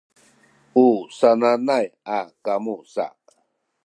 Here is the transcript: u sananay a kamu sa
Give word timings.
u 0.85 0.87
sananay 1.17 1.85
a 2.17 2.19
kamu 2.45 2.75
sa 2.93 3.05